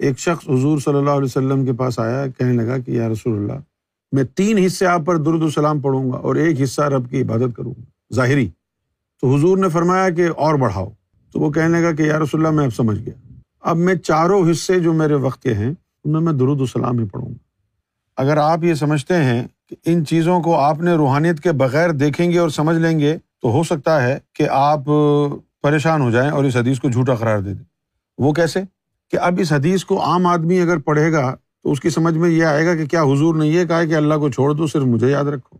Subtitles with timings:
[0.00, 3.36] ایک شخص حضور صلی اللہ علیہ وسلم کے پاس آیا، کہنے لگا کہ یا رسول
[3.36, 3.60] اللہ،
[4.12, 7.56] میں تین حصے آپ پر درد السلام پڑھوں گا اور ایک حصہ رب کی عبادت
[7.56, 8.50] کروں گا، ظاہری۔
[9.20, 10.88] تو حضور نے فرمایا کہ اور بڑھاؤ۔
[11.32, 14.50] تو وہ کہنے لگا کہ یا رسول اللہ، میں اب سمجھ گیا۔ اب میں چاروں
[14.50, 15.70] حصے جو میرے وقت کے ہیں،
[16.04, 17.38] ان میں میں درود السلام ہی پڑھوں گا۔
[18.16, 22.30] اگر آپ یہ سمجھتے ہیں کہ ان چیزوں کو آپ نے روحانیت کے بغیر دیکھیں
[22.30, 24.80] گے اور سمجھ لیں گے، تو ہو سکتا ہے کہ آپ
[25.62, 27.64] پریشان ہو جائیں اور اس حدیث کو جھوٹا قرار دے دیں۔
[28.18, 28.62] وہ کیسے؟
[29.10, 32.30] کہ اب اس حدیث کو عام آدمی اگر پڑھے گا تو اس کی سمجھ میں
[32.30, 34.82] یہ آئے گا کہ کیا حضور نے یہ کہا کہ اللہ کو چھوڑ دو، صرف
[34.82, 35.56] مجھے یاد رکھو۔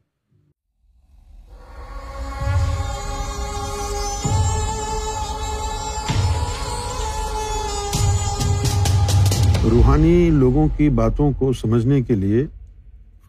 [9.71, 12.47] روحانی لوگوں کی باتوں کو سمجھنے کے لیے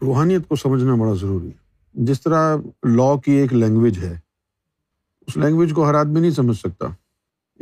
[0.02, 4.18] روحانیت کو سمجھنا بڑا ضروری ہے۔ جس طرح لاء کی ایک لینگویج ہے،
[5.26, 6.86] اس لینگویج کو ہر آدمی نہیں سمجھ سکتا۔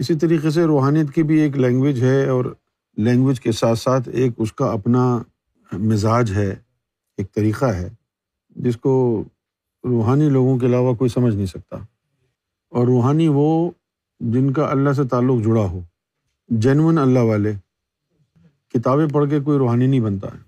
[0.00, 2.44] اسی طریقے سے روحانیت کی بھی ایک لینگویج ہے اور
[2.96, 5.22] لینگویج کے ساتھ ساتھ ایک اس کا اپنا
[5.72, 6.54] مزاج ہے،
[7.16, 7.88] ایک طریقہ ہے،
[8.56, 9.24] جس کو
[9.84, 11.76] روحانی لوگوں کے علاوہ کوئی سمجھ نہیں سکتا۔
[12.70, 13.70] اور روحانی وہ
[14.20, 15.80] جن کا اللہ سے تعلق جڑا ہو
[16.48, 17.52] جینون اللہ والے،
[18.74, 20.38] کتابیں پڑھ کے کوئی روحانی نہیں بنتا ہے۔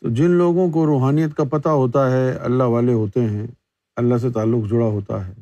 [0.00, 3.46] تو جن لوگوں کو روحانیت کا پتہ ہوتا ہے، اللہ والے ہوتے ہیں،
[3.96, 5.32] اللہ سے تعلق جڑا ہوتا ہے،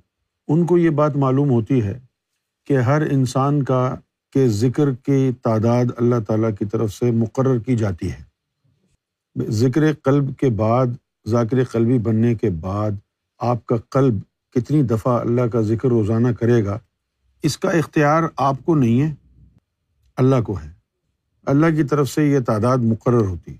[0.48, 2.03] ان کو یہ بات معلوم ہوتی ہے
[2.64, 3.94] کہ ہر انسان کا
[4.32, 8.22] کے ذکر کی تعداد اللہ تعالیٰ کی طرف سے مقرر کی جاتی ہے۔
[9.48, 10.86] ذکر قلب کے بعد،
[11.26, 12.90] ذاکر قلبی بننے کے بعد
[13.38, 14.14] آپ کا قلب
[14.50, 16.78] کتنی دفعہ اللہ کا ذکر روزانہ کرے گا،
[17.42, 19.14] اس کا اختیار آپ کو نہیں ہے،
[20.16, 20.70] اللہ کو ہے۔
[21.46, 23.56] اللہ کی طرف سے یہ تعداد مقرر ہوتی ہے۔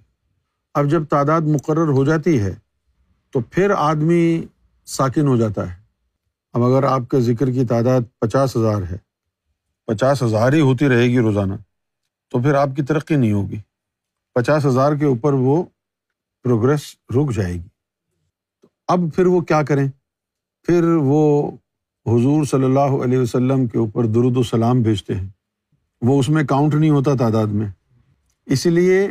[0.74, 2.54] اب جب تعداد مقرر ہو جاتی ہے
[3.30, 4.42] تو پھر آدمی
[4.86, 5.83] ساکن ہو جاتا ہے۔
[6.54, 8.96] اب اگر آپ کے ذکر کی تعداد پچاس ہزار ہے،
[9.86, 11.54] پچاس ہزار ہی ہوتی رہے گی روزانہ،
[12.30, 13.56] تو پھر آپ کی ترقی نہیں ہوگی۔
[14.34, 15.64] پچاس ہزار کے اوپر وہ
[16.42, 16.80] پروگرس
[17.16, 17.68] رک جائے گی۔
[18.88, 19.88] اب پھر وہ کیا کریں؟
[20.62, 21.50] پھر وہ
[22.06, 25.28] حضور صلی اللہ علیہ وسلم کے اوپر درود السلام بھیجتے ہیں۔
[26.02, 27.68] وہ اس میں کاؤنٹ نہیں ہوتا تعداد میں۔
[28.46, 29.10] اسی لیے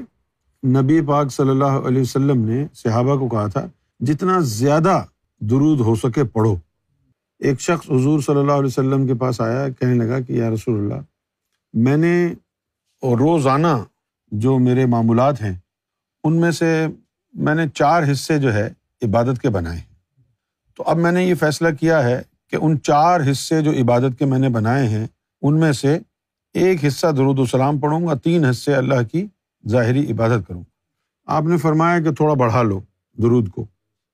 [0.68, 3.68] نبی پاک صلی اللہ علیہ وسلم نے صحابہ کو کہا تھا،
[4.00, 5.04] جتنا زیادہ
[5.40, 6.56] درود ہو سکے پڑھو۔
[7.44, 10.80] ایک شخص حضور صلی اللہ علیہ وسلم کے پاس آیا، کہنے لگا کہ یا رسول
[10.80, 11.02] اللہ،
[11.74, 12.34] میں نے
[13.04, 13.84] روزانہ
[14.32, 15.54] جو میرے معمولات ہیں،
[16.24, 16.88] ان میں سے
[17.34, 18.70] میں نے چار حصے جو ہے
[19.02, 19.94] عبادت کے بنائے ہیں۔
[20.78, 24.26] تو اب میں نے یہ فیصلہ کیا ہے کہ ان چار حصے جو عبادت کے
[24.26, 25.08] میں نے بنائے ہیں،
[25.42, 26.00] ان میں سے
[26.54, 29.26] ایک حصہ درود السلام پڑھوں گا، تین حصے اللہ کی
[29.70, 30.64] ظاہری عبادت کروں
[31.26, 32.80] آپ نے فرمایا کہ تھوڑا بڑھا لو
[33.18, 33.66] درود کو۔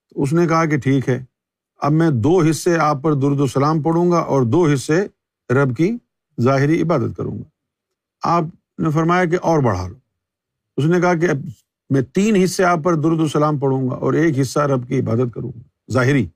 [0.08, 1.24] تو اس نے کہا کہ ٹھیک ہے
[1.80, 5.06] اب میں دو حصے آپ پر درد السلام پڑھوں گا اور دو حصے
[5.50, 5.96] رب کی
[6.40, 7.42] ظاہری عبادت کروں گا۔
[8.22, 8.44] آپ
[8.78, 9.94] نے فرمایا کہ اور بڑھا لو۔
[10.76, 11.36] اس نے کہا کہ اب
[11.90, 15.34] میں تین حصے آپ پر درد السلام پڑھوں گا اور ایک حصہ رب کی عبادت
[15.34, 16.26] کروں گا، ظاہری۔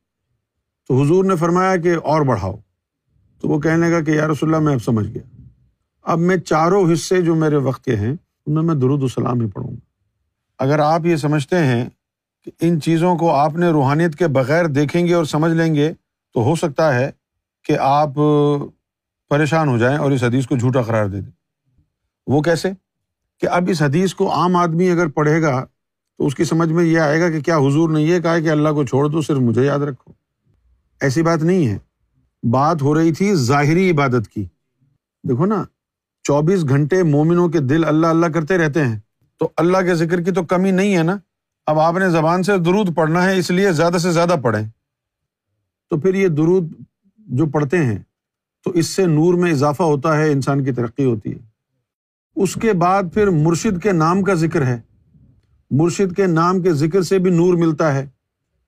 [0.89, 2.57] تو حضور نے فرمایا کہ اور بڑھاؤ۔
[3.41, 5.43] تو وہ کہنے لگا کہ یا رسول اللہ، میں اب سمجھ گیا۔
[6.03, 8.17] اب میں چاروں حصے جو میرے وقت کے ہیں،
[8.47, 9.77] ان میں میں درود السلام ہی پڑھوں گا۔
[10.59, 11.89] اگر آپ یہ سمجھتے ہیں
[12.45, 15.93] کہ ان چیزوں کو آپ نے روحانیت کے بغیر دیکھیں گے اور سمجھ لیں گے،
[16.35, 17.11] تو ہو سکتا ہے
[17.65, 18.11] کہ آپ
[19.29, 21.31] پریشان ہو جائیں اور اس حدیث کو جھوٹا قرار دے دیں۔
[22.27, 22.71] وہ کیسے؟
[23.41, 25.67] کہ اب اس حدیث کو عام آدمی اگر پڑھے گا،
[26.19, 28.51] تو اس کی سمجھ میں یہ آئے گا کہ کیا حضور نے یہ کہا کہ
[28.51, 30.13] اللہ کو چھوڑ دو، صرف مجھے یاد رکھو۔
[31.01, 31.79] ایسی بات نہیں ہے۔
[32.51, 34.45] بات ہو رہی تھی ظاہری عبادت کی۔
[35.29, 35.65] دیکھو نا،
[36.23, 38.99] چوبیس گھنٹے مومنوں کے دل اللہ اللہ کرتے رہتے ہیں۔
[39.39, 41.17] تو اللہ کے ذکر کی تو کمی نہیں ہے نا؟
[41.67, 44.69] اب آپ نے زبان سے درود پڑھنا ہے، اس لیے زیادہ سے زیادہ پڑھیں۔
[45.91, 46.73] تو پھر یہ درود
[47.19, 47.99] جو پڑھتے ہیں،
[48.65, 51.39] تو اس سے نور میں اضافہ ہوتا ہے، انسان کی ترقی ہوتی ہے۔
[52.37, 54.81] اس کے بعد پھر مرشد کے نام کا ذکر ہے۔
[55.71, 58.07] مرشد کے نام کے ذکر سے بھی نور ملتا ہے۔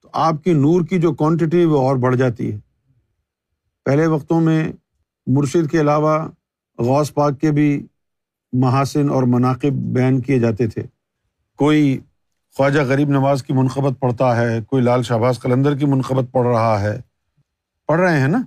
[0.01, 2.59] تو آپ کی نور کی جو کوانٹٹی وہ اور بڑھ جاتی ہے۔
[3.85, 4.71] پہلے وقتوں میں
[5.27, 6.29] مرشد کے علاوہ
[6.77, 7.85] غوث پاک کے بھی
[8.53, 10.83] محاسن اور مناقب بیان کیے جاتے تھے۔
[11.57, 11.99] کوئی
[12.57, 16.81] خواجہ غریب نواز کی منقبت پڑھتا ہے، کوئی لال شہباز قلندر کی منقبت پڑھ رہا
[16.81, 17.01] ہے۔
[17.87, 18.41] پڑھ رہے ہیں نا؟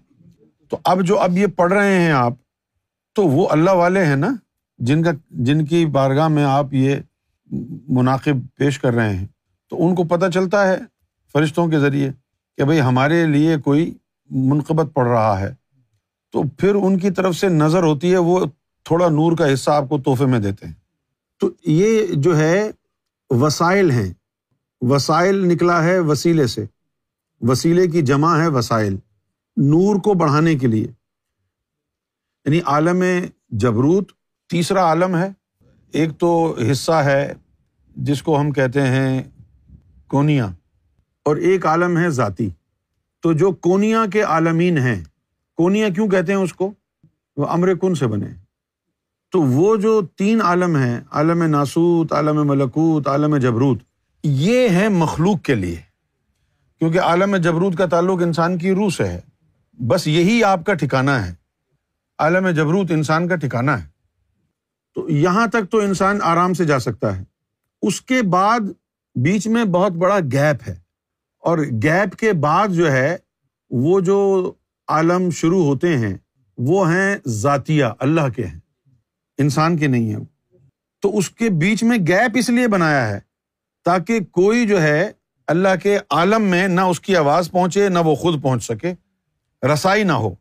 [0.69, 2.33] تو اب جو اب یہ پڑھ رہے ہیں آپ،
[3.15, 4.35] تو وہ اللہ والے ہیں نا؟
[4.79, 6.97] جن کا، جن کی بارگاہ میں آپ یہ
[7.89, 9.27] مناقب پیش کر رہے ہیں۔
[9.71, 10.79] تو ان کو پتہ چلتا ہے
[11.33, 12.11] فرشتوں کے ذریعے
[12.57, 13.95] کہ بھائی ہمارے لیے کوئی
[14.31, 15.55] منقبت پڑھ رہا ہے۔
[16.33, 18.47] تو پھر ان کی طرف سے نظر ہوتی ہے، وہ
[18.85, 20.75] تھوڑا نور کا حصہ آپ کو تحفے میں دیتے ہیں۔
[21.41, 22.71] تو یہ جو ہے
[23.31, 24.13] وسائل ہیں۔
[24.81, 26.65] وسائل نکلا ہے وسیلے سے۔
[27.41, 28.95] وسیلے کی جمع ہے وسائل۔
[29.57, 30.87] نور کو بڑھانے کے لیے۔
[32.45, 33.03] یعنی عالم
[33.49, 34.13] جبروت
[34.49, 35.29] تیسرا عالم ہے۔
[35.93, 37.33] ایک تو حصہ ہے
[37.97, 39.23] جس کو ہم کہتے ہیں
[40.09, 40.47] کونیا
[41.25, 42.49] اور ایک عالم ہے ذاتی۔
[43.23, 45.05] تو جو کونیا کے عالمین ہیں
[45.57, 46.73] کونیا کیوں کہتے ہیں اس کو؟
[47.37, 48.50] وہ امر کن سے بنے۔
[49.31, 53.79] تو وہ جو تین عالم ہیں، عالم ناسوت، عالم ملکوت، عالم جبروت،
[54.23, 55.81] یہ ہے مخلوق کے لیے۔
[56.79, 59.21] کیونکہ عالم جبروت کا تعلق انسان کی روح سے ہے۔
[59.73, 61.35] بس یہی آپ کا ٹھکانا ہے۔
[62.19, 63.89] عالم جبروت انسان کا ٹھکانا ہے۔
[64.95, 67.25] تو یہاں تک تو انسان آرام سے جا سکتا ہے۔
[67.83, 68.61] اس کے بعد
[69.15, 70.75] بیچ میں بہت بڑا گیپ ہے۔
[71.39, 73.17] اور گیپ کے بعد جو ہے،
[73.71, 74.53] وہ جو
[74.89, 76.17] عالم شروع ہوتے ہیں،
[76.59, 78.70] وہ ہیں ذاتیہ، اللہ کے ہیں۔
[79.41, 80.25] انسان کے نہیں ہیں
[81.01, 83.21] تو اس کے بیچ میں گیپ اس لیے بنایا ہے
[83.85, 85.13] تاکہ کوئی جو ہے
[85.47, 88.95] اللہ کے عالم میں نہ اس کی آواز پہنچے، نہ وہ خود پہنچ سکے۔
[89.67, 90.35] رسائی نہ ہو۔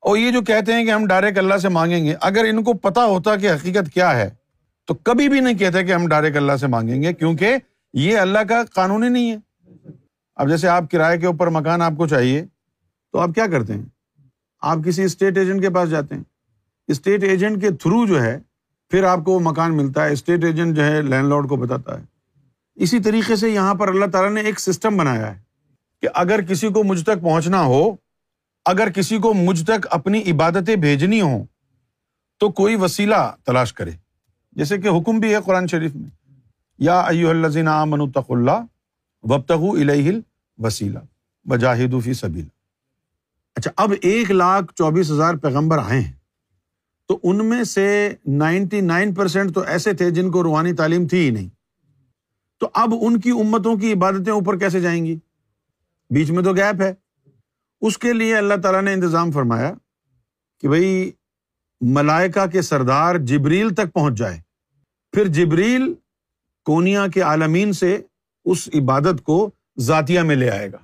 [0.00, 2.72] اور یہ جو کہتے ہیں کہ ہم ڈائریکٹ اللہ سے مانگیں گے، اگر ان کو
[2.72, 4.30] پتا ہوتا کہ حقیقت کیا ہے،
[4.84, 7.56] تو کبھی بھی نہیں کہتے کہ ہم ڈائریکٹ اللہ سے مانگیں گے، کیونکہ
[7.92, 9.36] یہ اللہ کا قانون ہی نہیں ہے۔
[10.36, 12.46] اب جیسے آپ کرائے کے اوپر مکان آپ کو چاہیے،
[13.12, 13.82] تو آپ کیا کرتے ہیں؟
[14.60, 16.22] آپ کسی اسٹیٹ ایجنٹ کے پاس جاتے ہیں۔
[16.88, 18.38] اسٹیٹ ایجنٹ کے تھرو جو ہے،
[18.90, 22.00] پھر آپ کو وہ مکان ملتا ہے۔ اسٹیٹ ایجنٹ جو ہے لینڈ لارڈ کو بتاتا
[22.00, 22.04] ہے۔
[22.74, 25.40] اسی طریقے سے یہاں پر اللہ تعالیٰ نے ایک سسٹم بنایا ہے
[26.02, 27.96] کہ اگر کسی کو مجھ تک پہنچنا ہو،
[28.64, 31.44] اگر کسی کو مجھ تک اپنی عبادتیں بھیجنی ہوں،
[32.38, 33.90] تو کوئی وسیلہ تلاش کرے۔
[34.52, 36.10] جیسے کہ حکم بھی ہے قرآن شریف میں۔
[36.78, 38.64] یا ایو الزین تق اللہ
[39.22, 40.10] وبتغ الہ
[40.58, 40.98] وسیلہ
[41.44, 42.48] بجاہد فی سبیلا
[43.56, 46.12] اچھا اب ایک لاکھ چوبیس ہزار پیغمبر آئے ہیں۔
[47.08, 51.18] تو ان میں سے نائنٹی نائن پرسینٹ تو ایسے تھے جن کو روحانی تعلیم تھی
[51.18, 51.48] ہی نہیں۔
[52.60, 55.18] تو اب ان کی امتوں کی عبادتیں اوپر کیسے جائیں گی؟
[56.10, 56.94] بیچ میں تو گیپ ہے۔
[57.80, 59.74] اس کے لیے اللہ تعالیٰ نے انتظام فرمایا
[60.60, 61.12] کہ بھائی
[61.80, 64.40] ملائکا کے سردار جبریل تک پہنچ جائے۔
[65.12, 65.94] پھر جبریل
[66.64, 68.02] کونیا کے عالمین سے
[68.44, 70.78] اس عبادت کو ذاتیہ میں لے آئے گا۔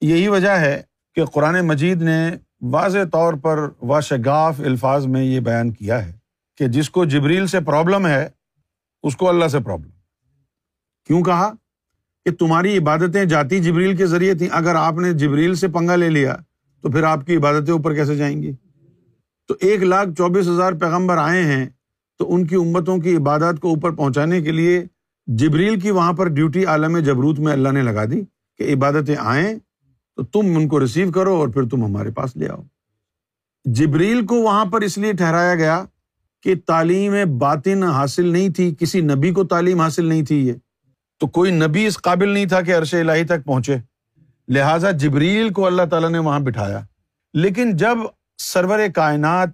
[0.00, 0.82] یہی وجہ ہے
[1.14, 6.12] کہ قرآن مجید نے واضح طور پر واشگاف الفاظ میں یہ بیان کیا ہے
[6.56, 8.28] کہ جس کو جبریل سے پرابلم ہے،
[9.02, 9.90] اس کو اللہ سے پرابلم۔
[11.06, 11.52] کیوں کہا؟
[12.24, 16.08] کہ تمہاری عبادتیں جاتی جبریل کے ذریعے تھیں۔ اگر آپ نے جبریل سے پنگا لے
[16.08, 16.36] لیا،
[16.82, 18.52] تو پھر آپ کی عبادتیں اوپر کیسے جائیں گی؟
[19.48, 21.66] تو ایک لاکھ چوبیس ہزار پیغمبر آئے ہیں،
[22.18, 24.84] تو ان کی امتوں کی عبادت کو اوپر پہنچانے کے لیے
[25.26, 28.22] جبریل کی وہاں پر ڈیوٹی عالم جبروت میں اللہ نے لگا دی
[28.58, 29.54] کہ عبادتیں آئیں
[30.20, 32.62] تو تم ان کو ریسیو کرو اور پھر تم ہمارے پاس لے آؤ۔
[33.64, 35.84] جبریل کو وہاں پر اس لیے ٹھہرایا گیا
[36.42, 40.52] کہ تعلیم باطن حاصل نہیں تھی، کسی نبی کو تعلیم حاصل نہیں تھی یہ۔
[41.18, 43.76] تو کوئی نبی اس قابل نہیں تھا کہ عرش الہی تک پہنچے۔
[44.48, 46.80] لہٰذا جبریل کو اللہ تعالیٰ نے وہاں بٹھایا۔
[47.34, 47.98] لیکن جب
[48.38, 49.48] سرور کائنات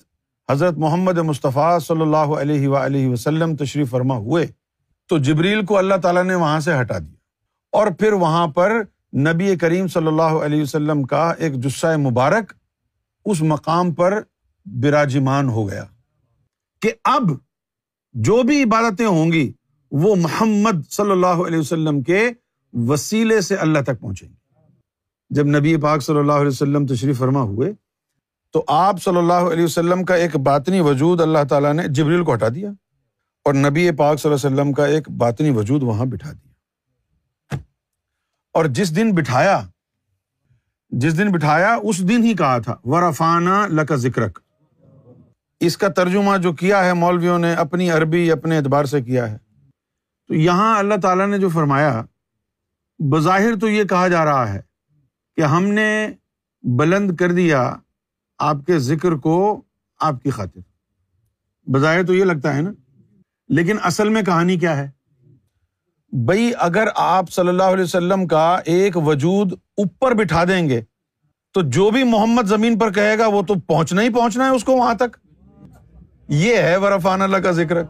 [0.50, 2.76] حضرت محمد مصطفیٰ صلی اللہ علیہ و
[3.12, 4.46] وسلم تشریف فرما ہوئے،
[5.08, 7.16] تو جبریل کو اللہ تعالیٰ نے وہاں سے ہٹا دیا۔
[7.72, 8.82] اور پھر وہاں پر
[9.12, 12.52] نبی کریم صلی اللہ علیہ وسلم کا ایک جسہ مبارک
[13.26, 14.20] اس مقام پر
[14.66, 15.84] براجمان ہو گیا
[16.82, 17.30] کہ اب
[18.14, 19.50] جو بھی عبادتیں ہوں گی،
[19.92, 22.28] وہ محمد صلی اللہ علیہ وسلم کے
[22.74, 24.34] وسیلے سے اللہ تک پہنچیں گے
[25.30, 27.72] جب نبی پاک صلی اللہ علیہ وسلم تشریف فرما ہوئے،
[28.54, 32.34] تو آپ صلی اللہ علیہ وسلم کا ایک باطنی وجود اللہ تعالیٰ نے جبریل کو
[32.34, 32.70] ہٹا دیا
[33.46, 36.45] اور نبی پاک صلی اللہ علیہ وسلم کا ایک باطنی وجود وہاں بٹھا دیا۔
[38.56, 39.68] اور جس دن بٹھایا،
[40.90, 44.38] جس دن بٹھایا، اس دن ہی کہا تھا ورفانہ لکا ذکرک.
[45.60, 49.38] اس کا ترجمہ جو کیا ہے مولویوں نے اپنی عربی اپنے اعتبار سے کیا ہے۔
[50.28, 52.02] تو یہاں اللہ تعالیٰ نے جو فرمایا،
[52.98, 54.60] بظاہر تو یہ کہا جا رہا ہے
[55.36, 56.08] کہ ہم نے
[56.62, 57.76] بلند کر دیا
[58.38, 59.62] آپ کے ذکر کو
[60.00, 60.60] آپ کی خاطر۔
[61.66, 62.70] بظاہر تو یہ لگتا ہے نا،
[63.48, 64.95] لیکن اصل میں کہانی کیا ہے؟
[66.12, 70.80] بھائی اگر آپ صلی اللہ علیہ وسلم کا ایک وجود اوپر بٹھا دیں گے،
[71.54, 74.64] تو جو بھی محمد زمین پر کہے گا، وہ تو پہنچنا ہی پہنچنا ہے اس
[74.64, 75.16] کو وہاں تک۔
[76.28, 77.82] یہ ہے ورفان اللہ کا ذکر۔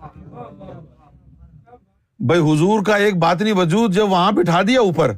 [2.18, 5.12] بھائی حضور کا ایک باتنی وجود جب وہاں بٹھا دیا اوپر،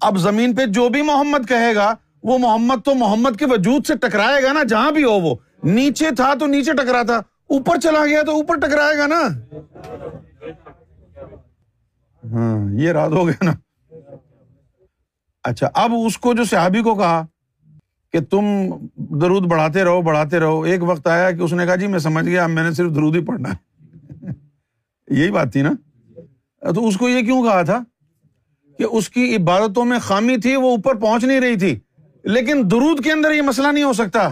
[0.00, 3.94] اب زمین پہ جو بھی محمد کہے گا، وہ محمد تو محمد کے وجود سے
[3.96, 7.16] ٹکرائے گا نا، جہاں بھی ہو وہ۔ نیچے تھا تو نیچے ٹکرا تھا
[7.48, 9.22] اوپر چلا گیا تو اوپر ٹکرائے گا نا۔
[12.36, 13.52] ہاں یہ رات ہو گیا نا۔
[15.44, 17.26] اچھا اب اس کو جو صحابی کو کہا
[18.12, 18.44] کہ تم
[18.96, 22.24] درود بڑھاتے رہو بڑھاتے رہو، ایک وقت آیا کہ اس نے کہا جی میں سمجھ
[22.24, 23.66] گیا میں نے صرف درود ہی پڑھنا ہے۔
[25.08, 25.72] یہی بات تھی نا۔
[26.74, 27.78] تو اس کو یہ کیوں کہا تھا
[28.78, 31.78] کہ اس کی عبادتوں میں خامی تھی، وہ اوپر پہنچ نہیں رہی تھی۔
[32.24, 34.28] لیکن درود کے اندر یہ مسئلہ نہیں ہو سکتا،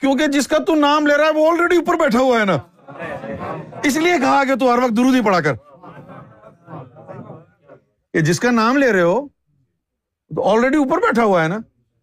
[0.00, 2.56] کیونکہ جس کا تو نام لے رہا ہے، وہ آلریڈی اوپر بیٹھا ہوا ہے نا۔
[3.82, 5.54] اس لیے کہا کہ تو ہر وقت درود ہی پڑا کر۔
[8.14, 9.28] کہ جس کا نام لے رہے ہو،
[10.36, 11.58] تو آلریڈی اوپر بیٹھا ہوا ہے نا۔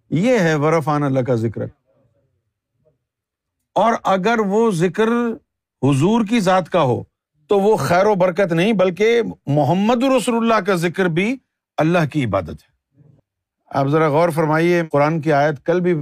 [0.10, 1.62] یہ ہے ورفان اللہ کا ذکر
[3.76, 5.08] اور اگر وہ ذکر
[5.82, 7.04] حضور کی ذات کا ہو،
[7.48, 11.38] تو وہ خیر و برکت نہیں، بلکہ محمد رسول اللہ کا ذکر بھی
[11.78, 12.70] اللہ کی عبادت ہے۔
[13.70, 15.94] آپ ذرا غور فرمائیے، قرآن کی آیت کل بھی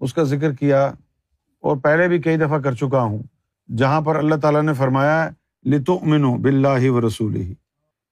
[0.00, 0.84] اس کا ذکر کیا
[1.60, 3.22] اور پہلے بھی کئی دفعہ کر چکا ہوں۔
[3.76, 5.30] جہاں پر اللہ تعالیٰ نے فرمایا
[5.64, 7.54] لتو منو بلّہ و رسول ہی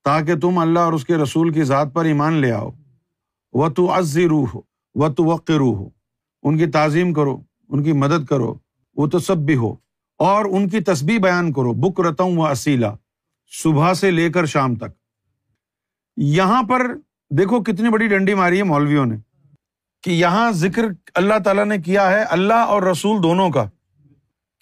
[0.04, 2.70] تاکہ تم اللہ اور اس کے رسول کی ذات پر ایمان لے آؤ۔
[3.54, 4.60] و تو عزی روح ہو
[4.94, 5.88] و تو وق روح ہو
[6.44, 7.36] ان کی تعظیم کرو،
[7.68, 8.54] ان کی مدد کرو۔
[8.96, 9.72] وہ تو سب بھی ہو
[10.20, 12.92] اور ان کی تسبیح بیان کرو بک رتم و اصیلا،
[13.52, 14.92] صبح سے لے کر شام تک۔
[16.16, 16.86] یہاں پر
[17.30, 19.16] دیکھو کتنی بڑی ڈنڈی ماری ہے مولویوں نے،
[20.04, 20.84] کہ یہاں ذکر
[21.14, 23.64] اللہ تعالیٰ نے کیا ہے اللہ اور رسول دونوں کا،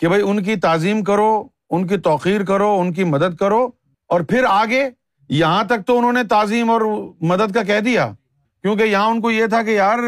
[0.01, 1.31] کہ بھائی ان کی تعظیم کرو،
[1.71, 3.69] ان کی توقیر کرو، ان کی مدد کرو،
[4.11, 4.89] اور پھر آگے
[5.29, 6.81] یہاں تک تو انہوں نے تعظیم اور
[7.21, 8.13] مدد کا کہہ دیا۔
[8.63, 9.99] کیونکہ یہاں ان کو یہ تھا کہ یار،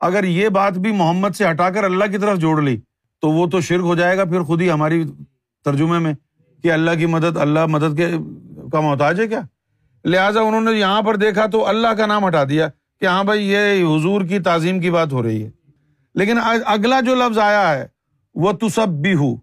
[0.00, 2.80] اگر یہ بات بھی محمد سے ہٹا کر اللہ کی طرف جوڑ لی،
[3.20, 5.04] تو وہ تو شرک ہو جائے گا پھر خود ہی ہماری
[5.64, 6.14] ترجمے میں
[6.62, 8.08] کہ اللہ کی مدد، اللہ مدد کے
[8.72, 9.40] کا محتاج ہے کیا؟
[10.04, 12.68] لہٰذا انہوں نے یہاں پر دیکھا تو اللہ کا نام ہٹا دیا
[13.00, 15.50] کہ ہاں بھائی، یہ حضور کی تعظیم کی بات ہو رہی ہے۔
[16.14, 17.86] لیکن اگلا جو لفظ آیا ہے
[18.34, 19.36] وہ تو سب بھی ہو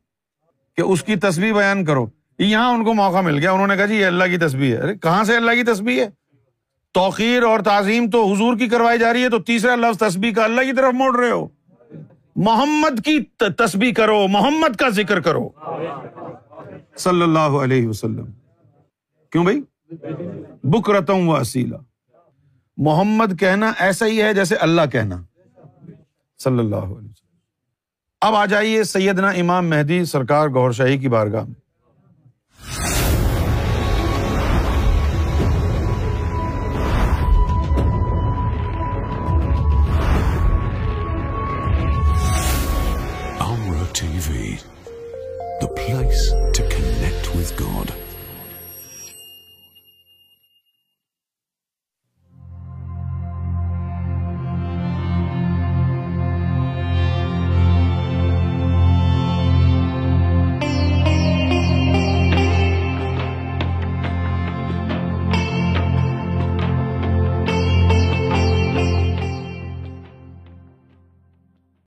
[0.78, 2.08] کہ اس کی تصویر بیان کرو۔
[2.46, 4.84] یہاں ان کو موقع مل گیا، انہوں نے کہا جی یہ اللہ کی تصویر ہے۔
[4.84, 6.10] ارے، کہاں سے اللہ کی تصویر ہے؟
[6.94, 10.44] توقیر اور تعظیم تو حضور کی کروائی جا رہی ہے، تو تیسرا لفظ تصویر کا
[10.44, 11.48] اللہ کی طرف موڑ رہے ہو۔
[12.36, 13.20] محمد کی
[13.58, 15.50] تصویر کرو، محمد کا ذکر کرو۔
[16.98, 18.26] صلی اللہ علیہ وسلم۔
[19.32, 19.62] کیوں بھائی؟
[20.64, 21.78] بک رتم و اصیلا۔
[22.78, 25.16] محمد کہنا ایسا ہی ہے جیسے اللہ کہنا۔
[26.44, 27.38] صلی اللہ علیہ وسلم۔
[28.22, 31.61] اب آ جائیے سیدنا امام مہدی سرکار گور شاہی کی بارگاہ میں۔